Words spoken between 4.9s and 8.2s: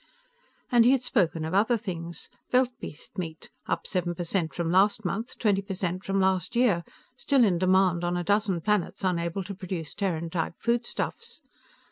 month, twenty per cent from last year, still in demand on